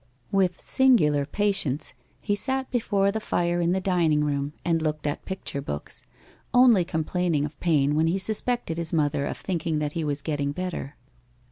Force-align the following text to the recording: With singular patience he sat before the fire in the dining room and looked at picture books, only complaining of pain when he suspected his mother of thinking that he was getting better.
With 0.31 0.59
singular 0.59 1.27
patience 1.27 1.93
he 2.19 2.33
sat 2.33 2.71
before 2.71 3.11
the 3.11 3.19
fire 3.19 3.61
in 3.61 3.71
the 3.71 3.79
dining 3.79 4.23
room 4.23 4.53
and 4.65 4.81
looked 4.81 5.05
at 5.05 5.25
picture 5.25 5.61
books, 5.61 6.03
only 6.55 6.83
complaining 6.83 7.45
of 7.45 7.59
pain 7.59 7.93
when 7.93 8.07
he 8.07 8.17
suspected 8.17 8.79
his 8.79 8.91
mother 8.91 9.27
of 9.27 9.37
thinking 9.37 9.77
that 9.77 9.91
he 9.91 10.03
was 10.03 10.23
getting 10.23 10.53
better. 10.53 10.95